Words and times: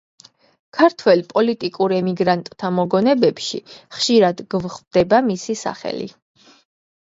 ქართველ 0.77 1.21
პოლიტიკურ 1.33 1.93
ემიგრანტთა 1.97 2.73
მოგონებებში 2.79 3.63
ხშირად 3.75 4.45
გვხვდება 4.57 5.23
მისი 5.33 5.61
სახელი. 5.65 6.13